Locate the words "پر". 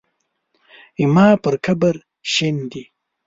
1.43-1.55